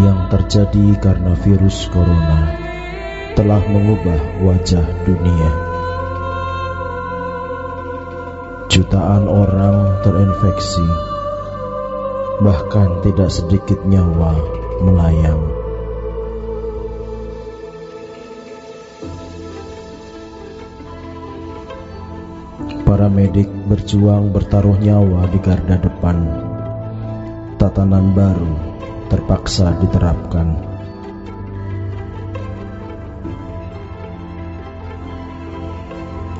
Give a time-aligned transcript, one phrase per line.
[0.00, 2.56] yang terjadi karena virus corona
[3.36, 5.50] telah mengubah wajah dunia.
[8.72, 10.88] Jutaan orang terinfeksi,
[12.40, 14.32] bahkan tidak sedikit nyawa
[14.80, 15.42] melayang.
[22.88, 26.16] Para medik berjuang bertaruh nyawa di garda depan.
[27.60, 28.71] Tatanan baru
[29.12, 30.56] terpaksa diterapkan.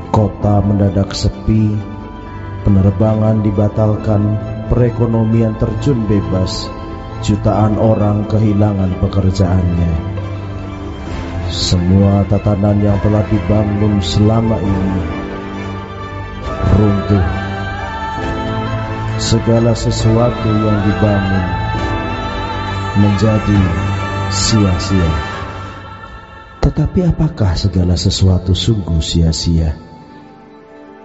[0.08, 1.77] Kota mendadak sepi,
[2.64, 4.40] penerbangan dibatalkan,
[4.72, 6.72] perekonomian terjun bebas,
[7.20, 9.92] jutaan orang kehilangan pekerjaannya.
[11.52, 15.04] Semua tatanan yang telah dibangun selama ini
[16.72, 17.27] runtuh.
[19.20, 21.61] Segala sesuatu yang dibangun
[22.92, 23.60] menjadi
[24.28, 25.12] sia-sia.
[26.60, 29.72] Tetapi apakah segala sesuatu sungguh sia-sia?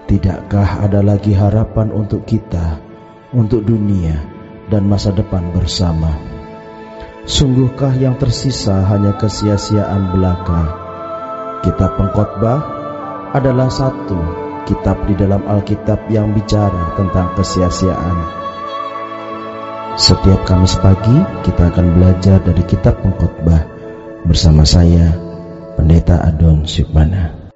[0.08, 2.80] Tidakkah ada lagi harapan untuk kita,
[3.32, 4.20] untuk dunia,
[4.68, 6.12] dan masa depan bersama?
[7.28, 10.64] Sungguhkah yang tersisa hanya kesia-siaan belaka?
[11.64, 12.60] Kitab pengkhotbah
[13.32, 14.20] adalah satu
[14.68, 18.47] kitab di dalam Alkitab yang bicara tentang kesia-siaan.
[19.98, 23.66] Setiap Kamis pagi kita akan belajar dari kitab pengkhotbah
[24.30, 25.10] bersama saya
[25.74, 27.47] Pendeta Adon Syukmana.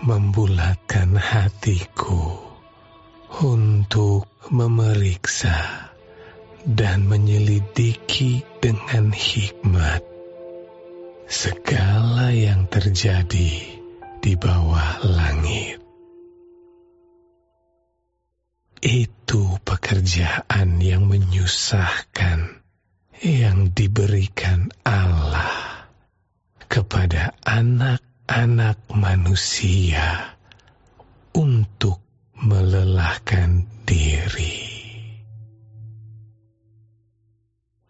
[0.00, 2.40] Membulatkan hatiku
[3.44, 5.92] untuk memeriksa
[6.64, 10.00] dan menyelidiki dengan hikmat
[11.28, 13.80] segala yang terjadi
[14.20, 15.80] di bawah langit.
[18.80, 22.60] Itu pekerjaan yang menyusahkan
[23.20, 25.84] yang diberikan Allah
[26.72, 27.36] kepada
[28.30, 30.38] anak-anak manusia
[31.34, 31.98] untuk
[32.38, 34.70] melelahkan diri.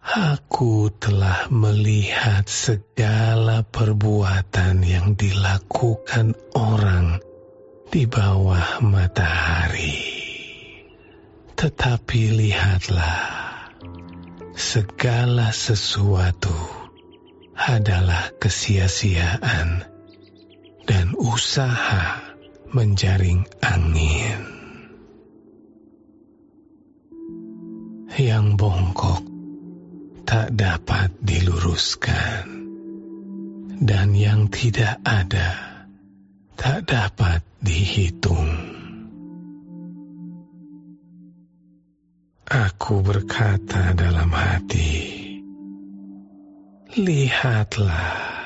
[0.01, 7.21] Aku telah melihat segala perbuatan yang dilakukan orang
[7.93, 10.01] di bawah matahari.
[11.53, 13.29] Tetapi lihatlah,
[14.57, 16.57] segala sesuatu
[17.61, 19.90] adalah kesia-siaan
[20.91, 22.35] dan usaha
[22.75, 24.43] menjaring angin.
[28.19, 29.23] Yang bongkok
[30.27, 32.43] tak dapat diluruskan,
[33.79, 35.79] dan yang tidak ada
[36.59, 38.51] tak dapat dihitung.
[42.51, 45.07] Aku berkata dalam hati,
[46.99, 48.40] "Lihatlah,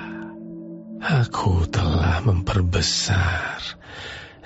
[1.05, 3.61] aku telah memperbesar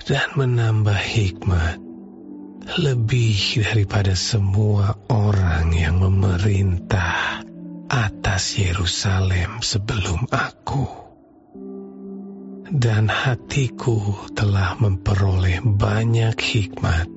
[0.03, 1.79] dan menambah hikmat
[2.83, 7.41] lebih daripada semua orang yang memerintah
[7.87, 10.85] atas Yerusalem sebelum aku.
[12.69, 17.09] Dan hatiku telah memperoleh banyak hikmat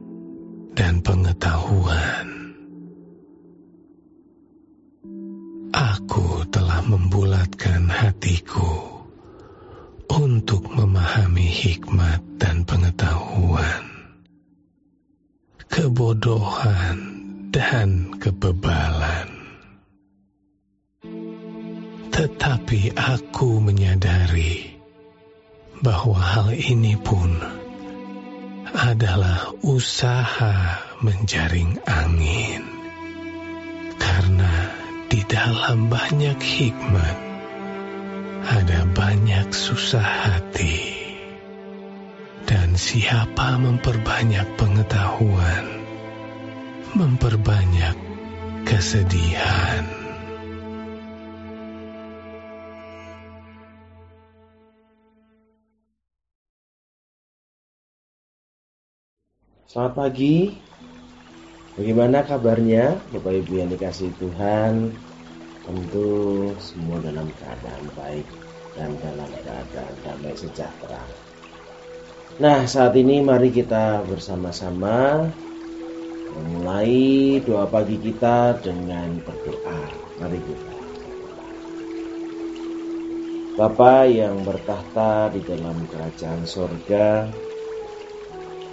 [0.73, 2.57] dan pengetahuan.
[5.77, 8.92] Aku telah membulatkan hatiku
[10.13, 13.93] untuk memahami hikmat dan pengetahuan
[15.73, 17.01] kebodohan
[17.49, 19.29] dan kebebalan.
[22.13, 24.77] Tetapi aku menyadari
[25.81, 27.41] bahwa hal ini pun
[28.77, 32.63] adalah usaha menjaring angin.
[33.97, 34.77] Karena
[35.09, 37.32] di dalam banyak hikmat
[38.43, 40.99] ada banyak susah hati.
[42.43, 45.65] Dan siapa memperbanyak pengetahuan,
[46.99, 47.97] memperbanyak
[48.67, 49.87] kesedihan.
[59.73, 60.53] Selamat pagi.
[61.73, 64.93] Bagaimana kabarnya Bapak Ibu yang dikasih Tuhan?
[65.63, 68.27] Tentu semua dalam keadaan baik
[68.75, 71.03] dan dalam keadaan damai sejahtera.
[72.43, 75.29] Nah, saat ini mari kita bersama-sama
[76.33, 79.81] memulai doa pagi kita dengan berdoa.
[80.19, 80.73] Mari kita
[83.53, 87.29] Bapa yang bertahta di dalam kerajaan sorga,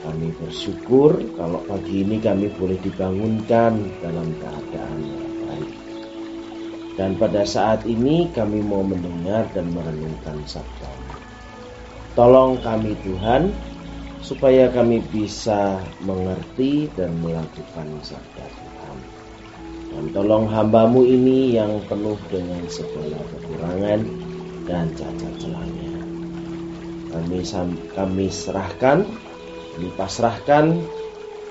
[0.08, 5.29] kami bersyukur kalau pagi ini kami boleh dibangunkan dalam keadaan.
[7.00, 10.92] Dan pada saat ini kami mau mendengar dan merenungkan sabda
[12.12, 13.56] Tolong kami Tuhan,
[14.20, 18.98] supaya kami bisa mengerti dan melakukan sabda Tuhan.
[19.96, 24.00] Dan tolong hambamu ini yang penuh dengan segala kekurangan
[24.68, 25.96] dan cacat celahnya.
[27.16, 27.40] Kami,
[27.96, 29.08] kami serahkan,
[29.80, 30.66] kami pasrahkan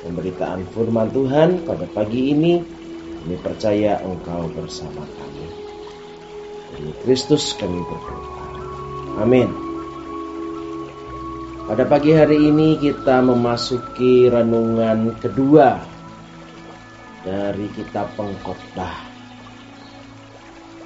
[0.04, 2.60] pemberitaan firman Tuhan pada pagi ini.
[3.24, 5.27] Kami percaya Engkau bersama kami.
[6.78, 8.46] Demi Kristus kami berdoa.
[9.18, 9.50] Amin.
[11.66, 15.82] Pada pagi hari ini kita memasuki renungan kedua
[17.26, 19.10] dari kitab pengkhotbah.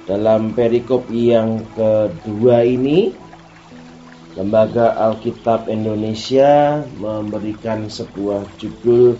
[0.09, 3.13] Dalam perikop yang kedua ini,
[4.33, 9.13] Lembaga Alkitab Indonesia memberikan sebuah judul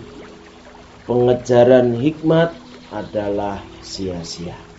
[1.06, 2.50] Pengejaran Hikmat
[2.90, 4.73] adalah sia-sia.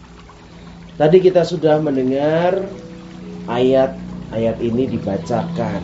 [0.96, 2.72] Tadi kita sudah mendengar
[3.52, 5.84] ayat-ayat ini dibacakan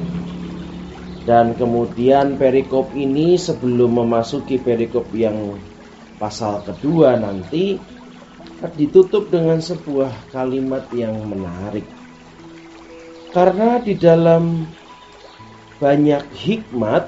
[1.27, 5.59] dan kemudian perikop ini sebelum memasuki perikop yang
[6.15, 7.75] pasal kedua nanti
[8.79, 11.83] ditutup dengan sebuah kalimat yang menarik.
[13.35, 14.63] Karena di dalam
[15.81, 17.03] banyak hikmat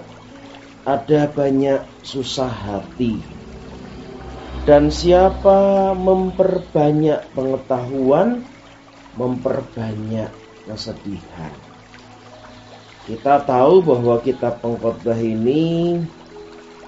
[0.83, 3.42] ada banyak susah hati.
[4.63, 8.48] Dan siapa memperbanyak pengetahuan,
[9.20, 10.32] memperbanyak
[10.63, 11.51] kesedihan.
[13.03, 16.00] Kita tahu bahwa kitab pengkhotbah ini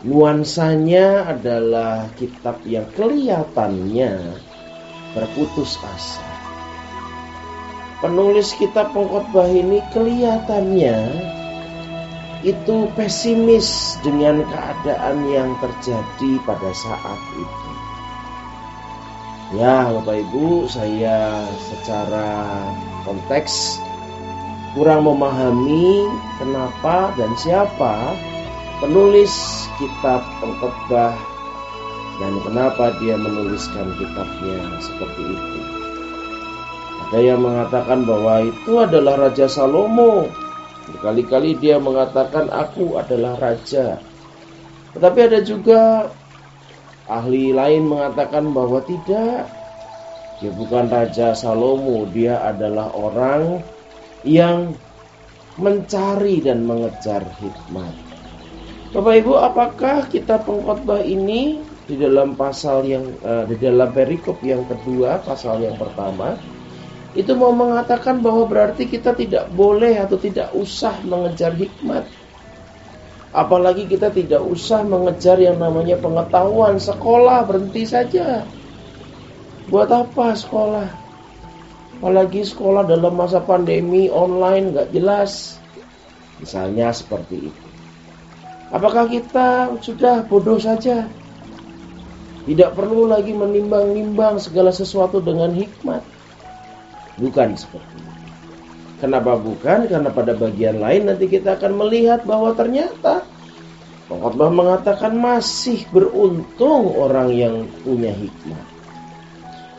[0.08, 4.40] nuansanya adalah kitab yang kelihatannya
[5.12, 6.24] berputus asa.
[8.00, 10.96] Penulis kitab pengkhotbah ini kelihatannya
[12.46, 17.70] itu pesimis dengan keadaan yang terjadi pada saat itu.
[19.58, 22.62] Ya, Bapak Ibu, saya secara
[23.02, 23.82] konteks
[24.78, 26.06] kurang memahami
[26.38, 28.14] kenapa dan siapa
[28.78, 29.34] penulis
[29.82, 31.18] kitab pengkhotbah
[32.22, 35.60] dan kenapa dia menuliskan kitabnya seperti itu.
[37.06, 40.45] Ada yang mengatakan bahwa itu adalah Raja Salomo.
[40.86, 43.98] Berkali-kali dia mengatakan aku adalah raja.
[44.94, 45.82] Tetapi ada juga
[47.10, 49.50] ahli lain mengatakan bahwa tidak.
[50.44, 53.64] Dia bukan Raja Salomo, dia adalah orang
[54.28, 54.76] yang
[55.56, 57.96] mencari dan mengejar hikmat.
[58.92, 64.68] Bapak Ibu, apakah kita pengkhotbah ini di dalam pasal yang uh, di dalam perikop yang
[64.68, 66.36] kedua, pasal yang pertama,
[67.16, 72.04] itu mau mengatakan bahwa berarti kita tidak boleh atau tidak usah mengejar hikmat.
[73.32, 78.44] Apalagi kita tidak usah mengejar yang namanya pengetahuan, sekolah berhenti saja.
[79.72, 80.88] Buat apa sekolah?
[82.00, 85.56] Apalagi sekolah dalam masa pandemi online nggak jelas.
[86.44, 87.66] Misalnya seperti itu.
[88.76, 91.08] Apakah kita sudah bodoh saja?
[92.44, 96.15] Tidak perlu lagi menimbang-nimbang segala sesuatu dengan hikmat.
[97.16, 98.16] Bukan seperti itu.
[99.00, 99.92] Kenapa bukan?
[99.92, 103.28] Karena pada bagian lain nanti kita akan melihat bahwa ternyata
[104.08, 108.66] pengkhotbah mengatakan masih beruntung orang yang punya hikmat.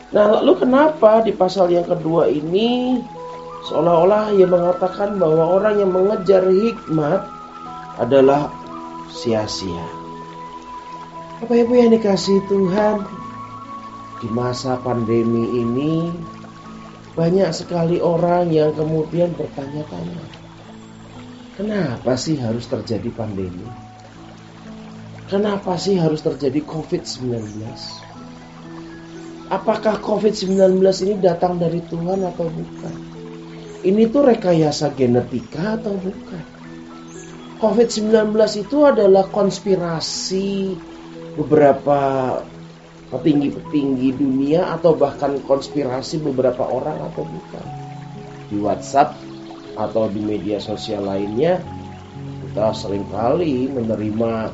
[0.07, 3.01] Nah, lalu kenapa di pasal yang kedua ini
[3.67, 7.27] seolah-olah ia mengatakan bahwa orang yang mengejar hikmat
[7.99, 8.53] adalah
[9.11, 9.83] sia-sia.
[11.41, 13.03] Bapak Ibu yang dikasih Tuhan,
[14.23, 16.09] di masa pandemi ini
[17.17, 20.21] banyak sekali orang yang kemudian bertanya-tanya,
[21.57, 23.65] kenapa sih harus terjadi pandemi?
[25.27, 27.57] Kenapa sih harus terjadi COVID-19?
[29.47, 32.95] apakah COVID-19 ini datang dari Tuhan atau bukan?
[33.87, 36.43] Ini tuh rekayasa genetika atau bukan?
[37.57, 38.13] COVID-19
[38.61, 40.77] itu adalah konspirasi
[41.39, 41.99] beberapa
[43.07, 47.65] petinggi-petinggi dunia atau bahkan konspirasi beberapa orang atau bukan?
[48.51, 49.15] Di WhatsApp
[49.77, 51.61] atau di media sosial lainnya
[52.47, 54.49] kita sering kali menerima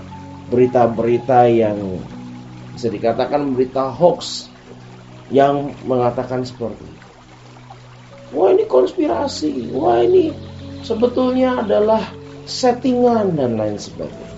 [0.52, 1.98] berita-berita yang
[2.76, 4.52] bisa dikatakan berita hoax
[5.32, 7.08] yang mengatakan seperti itu.
[8.34, 10.34] Wah ini konspirasi, wah ini
[10.82, 12.02] sebetulnya adalah
[12.44, 14.33] settingan dan lain sebagainya.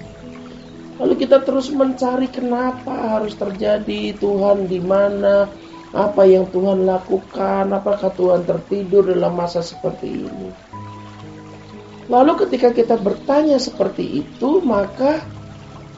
[0.95, 5.51] Lalu kita terus mencari kenapa harus terjadi, Tuhan di mana,
[5.95, 10.49] apa yang Tuhan lakukan, apakah Tuhan tertidur dalam masa seperti ini.
[12.11, 15.23] Lalu ketika kita bertanya seperti itu, maka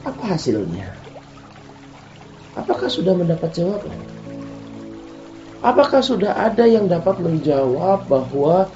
[0.02, 0.94] apa hasilnya?
[2.58, 3.98] Apakah sudah mendapat jawaban?
[5.62, 8.70] Apakah sudah ada yang dapat menjawab bahwa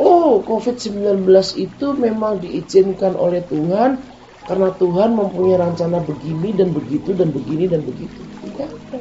[0.00, 1.28] oh COVID-19
[1.60, 4.13] itu memang diizinkan oleh Tuhan
[4.44, 8.20] karena Tuhan mempunyai rencana begini dan begitu dan begini dan begitu.
[8.44, 8.98] Tidak ada.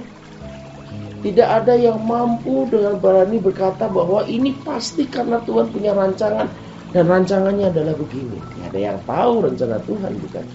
[1.24, 6.48] Tidak ada yang mampu dengan berani berkata bahwa ini pasti karena Tuhan punya rancangan
[6.92, 8.40] dan rancangannya adalah begini.
[8.40, 10.46] Tidak ada yang tahu rencana Tuhan bukan?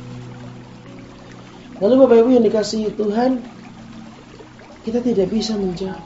[1.78, 3.30] Lalu Bapak Ibu yang dikasihi Tuhan,
[4.84, 6.04] kita tidak bisa menjawab.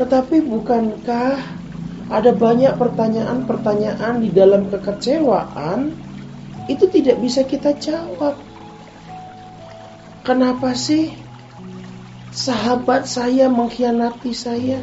[0.00, 1.36] Tetapi bukankah
[2.10, 6.09] ada banyak pertanyaan-pertanyaan di dalam kekecewaan
[6.70, 8.38] itu tidak bisa kita jawab.
[10.22, 11.10] Kenapa sih
[12.30, 14.78] sahabat saya mengkhianati saya?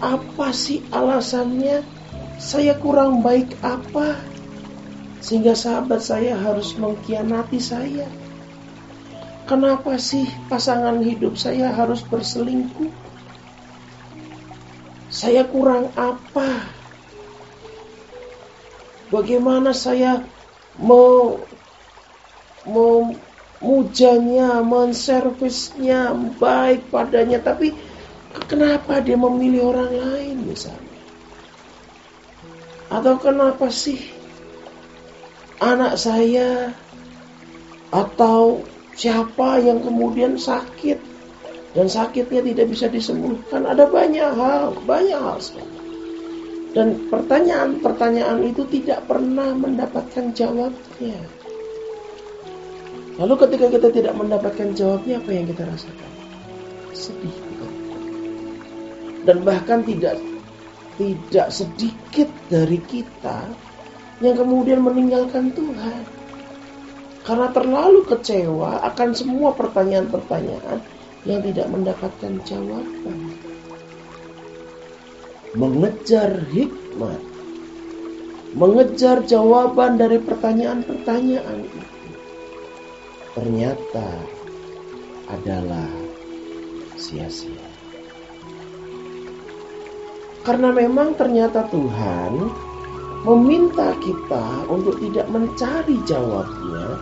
[0.00, 1.84] Apa sih alasannya?
[2.40, 4.16] Saya kurang baik apa?
[5.20, 8.08] Sehingga sahabat saya harus mengkhianati saya.
[9.44, 12.88] Kenapa sih pasangan hidup saya harus berselingkuh?
[15.12, 16.83] Saya kurang apa?
[19.12, 20.24] Bagaimana saya
[20.80, 21.44] mau
[22.64, 27.76] memujanya, menservisnya baik padanya, tapi
[28.48, 31.00] kenapa dia memilih orang lain misalnya?
[32.88, 34.00] Atau kenapa sih
[35.60, 36.72] anak saya
[37.94, 40.98] atau Siapa yang kemudian sakit
[41.74, 43.66] dan sakitnya tidak bisa disembuhkan?
[43.66, 45.83] Ada banyak hal, banyak hal sekali.
[46.74, 51.18] Dan pertanyaan-pertanyaan itu tidak pernah mendapatkan jawabnya.
[53.14, 56.12] Lalu ketika kita tidak mendapatkan jawabnya, apa yang kita rasakan?
[56.90, 57.36] Sedih.
[59.24, 60.20] Dan bahkan tidak
[61.00, 63.48] tidak sedikit dari kita
[64.22, 66.02] yang kemudian meninggalkan Tuhan.
[67.24, 70.78] Karena terlalu kecewa akan semua pertanyaan-pertanyaan
[71.24, 73.43] yang tidak mendapatkan jawaban.
[75.54, 77.22] Mengejar hikmat,
[78.58, 82.10] mengejar jawaban dari pertanyaan-pertanyaan itu,
[83.38, 84.08] ternyata
[85.30, 85.86] adalah
[86.98, 87.70] sia-sia.
[90.42, 92.34] Karena memang ternyata Tuhan
[93.22, 96.98] meminta kita untuk tidak mencari jawabnya,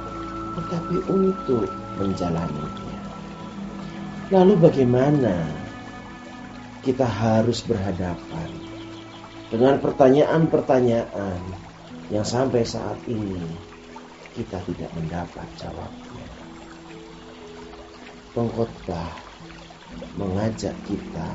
[0.60, 3.00] tetapi untuk menjalaninya.
[4.28, 5.61] Lalu bagaimana
[6.82, 8.50] kita harus berhadapan
[9.54, 11.38] dengan pertanyaan-pertanyaan
[12.10, 13.38] yang sampai saat ini
[14.34, 16.26] kita tidak mendapat jawabnya.
[18.34, 19.12] Pengkhotbah
[20.18, 21.30] mengajak kita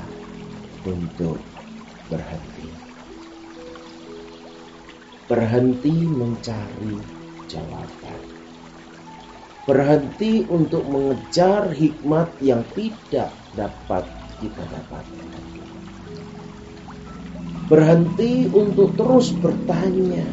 [0.84, 1.40] untuk
[2.12, 2.68] berhenti.
[5.30, 6.96] Berhenti mencari
[7.48, 8.22] jawaban.
[9.64, 15.28] Berhenti untuk mengejar hikmat yang tidak dapat kita dapatkan.
[17.68, 20.24] Berhenti untuk terus bertanya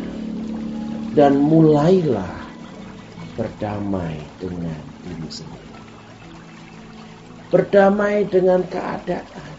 [1.17, 2.47] dan mulailah
[3.35, 5.73] berdamai dengan diri sendiri.
[7.51, 9.55] Berdamai dengan keadaan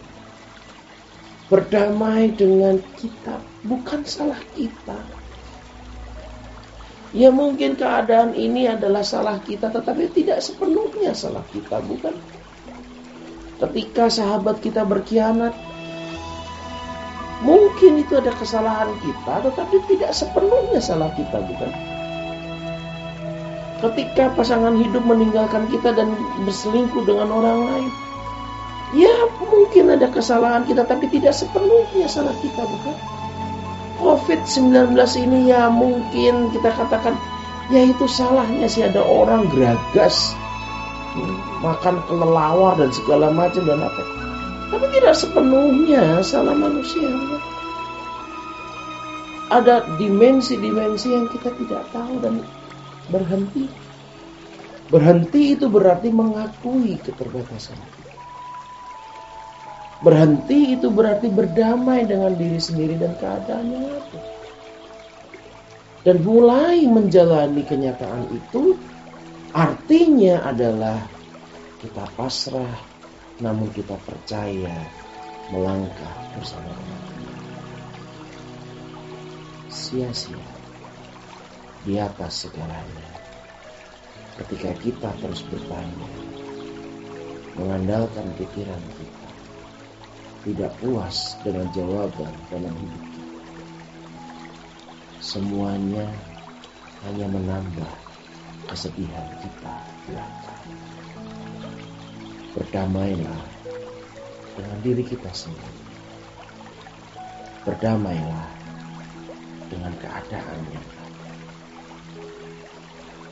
[1.47, 4.99] berdamai dengan kita, bukan salah kita.
[7.15, 12.11] Ya mungkin keadaan ini adalah salah kita, tetapi tidak sepenuhnya salah kita, bukan?
[13.57, 15.53] Ketika sahabat kita berkhianat,
[17.41, 21.71] mungkin itu ada kesalahan kita, tetapi tidak sepenuhnya salah kita, bukan?
[23.77, 26.13] Ketika pasangan hidup meninggalkan kita dan
[26.45, 27.91] berselingkuh dengan orang lain,
[28.95, 29.11] Ya
[29.43, 32.95] mungkin ada kesalahan kita tapi tidak sepenuhnya salah kita bukan?
[33.99, 34.95] Covid-19
[35.27, 37.19] ini ya mungkin kita katakan
[37.67, 40.31] ya itu salahnya sih ada orang geragas
[41.63, 44.03] makan kelelawar dan segala macam dan apa.
[44.67, 47.07] Tapi tidak sepenuhnya salah manusia.
[49.47, 52.43] Ada dimensi-dimensi yang kita tidak tahu dan
[53.07, 53.71] berhenti.
[54.91, 57.79] Berhenti itu berarti mengakui keterbatasan.
[60.03, 64.19] Berhenti itu berarti berdamai dengan diri sendiri dan keadaan yang ada.
[66.05, 68.79] Dan mulai menjalani kenyataan itu
[69.57, 71.01] artinya adalah
[71.81, 72.77] kita pasrah
[73.41, 74.85] namun kita percaya
[75.49, 76.77] melangkah bersama.
[79.73, 80.45] Sia-sia
[81.89, 83.09] di atas segalanya.
[84.37, 86.11] Ketika kita terus bertanya,
[87.57, 89.29] mengandalkan pikiran kita,
[90.45, 93.41] tidak puas dengan jawaban dalam hidup kita.
[95.17, 96.05] Semuanya
[97.09, 98.06] hanya menambah
[98.67, 99.75] kesedihan kita
[100.07, 100.65] belakang.
[102.51, 103.43] Berdamailah
[104.59, 105.83] dengan diri kita sendiri.
[107.63, 108.49] Berdamailah
[109.71, 111.15] dengan keadaan yang ada.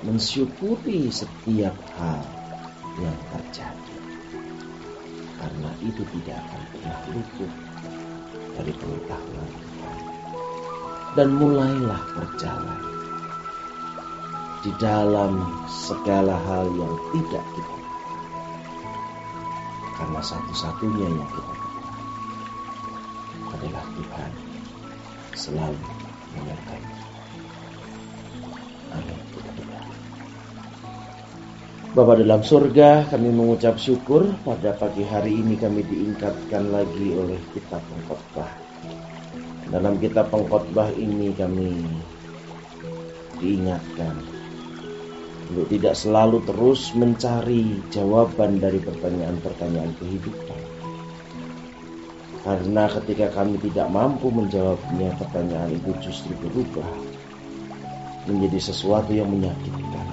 [0.06, 2.24] Mensyukuri setiap hal
[3.00, 3.96] yang terjadi
[5.36, 7.52] karena itu tidak akan pernah luput
[8.56, 9.98] dari pengetahuan Tuhan.
[11.16, 12.95] Dan mulailah berjalan
[14.66, 17.78] di dalam segala hal yang tidak kita
[19.94, 21.56] karena satu-satunya yang kita
[23.54, 24.32] adalah Tuhan
[25.38, 25.86] selalu
[26.34, 26.84] menyertai.
[28.98, 29.20] Amin.
[31.96, 37.80] Bapa dalam surga, kami mengucap syukur pada pagi hari ini kami diingkatkan lagi oleh kitab
[37.88, 38.52] pengkhotbah.
[39.70, 41.86] Dalam kitab pengkhotbah ini kami
[43.40, 44.35] diingatkan
[45.52, 50.62] untuk tidak selalu terus mencari jawaban dari pertanyaan-pertanyaan kehidupan.
[52.46, 56.90] Karena ketika kami tidak mampu menjawabnya, pertanyaan itu justru berubah
[58.30, 60.06] menjadi sesuatu yang menyakitkan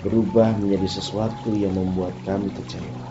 [0.00, 3.08] berubah menjadi sesuatu yang membuat kami kecewa.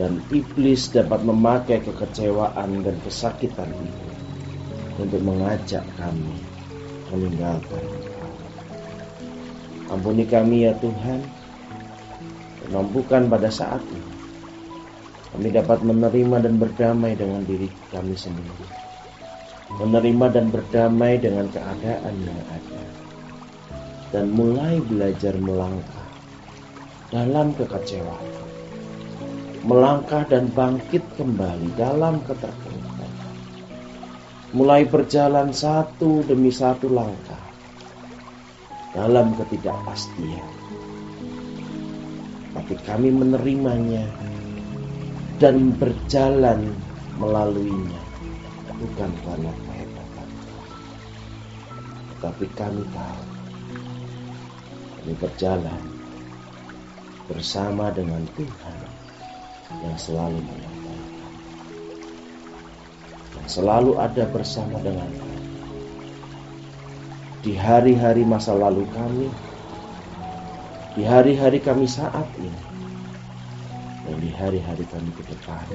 [0.00, 4.08] Dan iblis dapat memakai kekecewaan dan kesakitan itu
[4.98, 6.42] untuk mengajak kami
[7.12, 8.11] meninggalkan
[9.92, 11.20] Ampuni kami ya Tuhan.
[12.72, 14.12] Mampukan pada saat ini.
[15.36, 18.68] Kami dapat menerima dan berdamai dengan diri kami sendiri.
[19.76, 22.82] Menerima dan berdamai dengan keadaan yang ada.
[24.16, 26.08] Dan mulai belajar melangkah
[27.12, 28.32] dalam kekecewaan.
[29.68, 33.12] Melangkah dan bangkit kembali dalam keterpurukan.
[34.56, 37.31] Mulai berjalan satu demi satu langkah
[38.92, 40.48] dalam ketidakpastian.
[42.52, 44.04] Tapi kami menerimanya
[45.40, 46.76] dan berjalan
[47.16, 48.02] melaluinya
[48.76, 50.28] bukan karena kehebatan.
[52.12, 53.24] Tetapi kami tahu
[55.02, 55.82] kami berjalan
[57.26, 58.78] bersama dengan Tuhan
[59.82, 61.00] yang selalu menyertai
[63.32, 65.31] yang selalu ada bersama dengan kami
[67.42, 69.26] di hari-hari masa lalu kami,
[70.94, 72.62] di hari-hari kami saat ini,
[74.06, 75.66] dan di hari-hari kami ke depan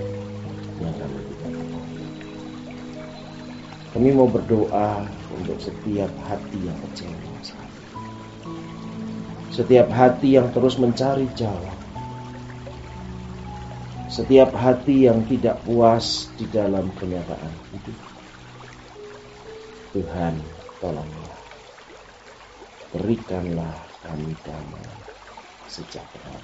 [0.79, 1.53] yang kami tidak
[3.91, 5.03] Kami mau berdoa
[5.35, 7.95] untuk setiap hati yang kecewa saat ini.
[9.51, 11.75] Setiap hati yang terus mencari jawab.
[14.07, 17.97] Setiap hati yang tidak puas di dalam kenyataan hidup.
[19.97, 20.35] Tuhan,
[20.77, 21.26] tolonglah
[22.95, 24.87] berikanlah kami damai
[25.67, 26.39] sejahtera.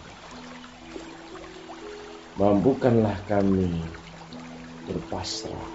[2.36, 3.88] Mampukanlah kami
[4.84, 5.71] berpasrah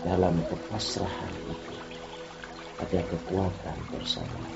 [0.00, 1.76] dalam kepasrahan itu
[2.80, 4.48] ada kekuatan bersama.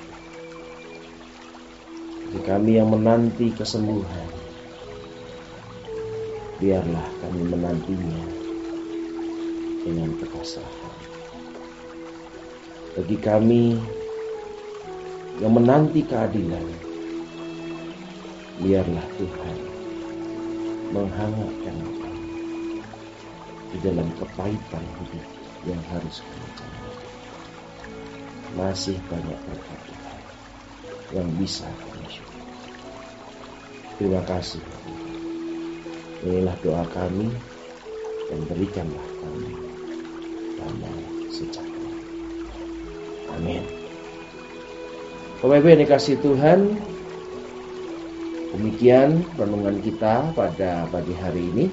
[2.35, 4.29] Bagi kami yang menanti kesembuhan,
[6.57, 8.25] biarlah kami menantinya
[9.85, 10.84] dengan kepasrahan
[12.95, 13.75] bagi kami
[15.43, 16.63] yang menanti keadilan.
[18.55, 19.57] Biarlah Tuhan
[20.95, 22.31] menghangatkan kami
[23.75, 25.25] di dalam kepahitan hidup
[25.67, 26.95] yang harus kami jalani.
[28.55, 30.19] Masih banyak berkat Tuhan
[31.19, 32.47] yang bisa kami syukur.
[33.99, 34.63] Terima kasih.
[36.23, 37.27] Inilah doa kami
[38.31, 39.51] dan berikanlah kami
[40.55, 41.84] damai sejahtera.
[43.33, 43.65] Amin.
[45.41, 46.59] Bapak Ibu yang dikasih Tuhan,
[48.53, 51.65] demikian renungan kita pada pagi hari ini.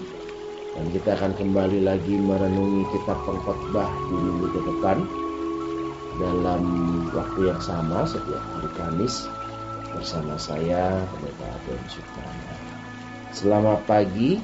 [0.72, 5.04] Dan kita akan kembali lagi merenungi kitab pengkhotbah di minggu ke depan
[6.16, 6.62] dalam
[7.12, 9.28] waktu yang sama setiap hari Kamis
[9.92, 12.56] bersama saya Pendeta Ben Suprana.
[13.36, 14.40] Selamat pagi,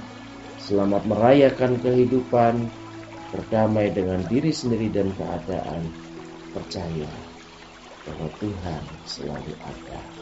[0.60, 2.68] selamat merayakan kehidupan,
[3.32, 5.88] berdamai dengan diri sendiri dan keadaan
[6.52, 7.12] percaya
[8.04, 10.17] bahwa Tuhan selalu ada